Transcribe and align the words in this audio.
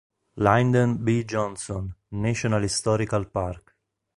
Lyndon 0.37 1.05
B. 1.05 1.23
Johnson 1.27 1.93
National 2.13 2.63
Historical 2.63 3.23
Park 3.25 3.75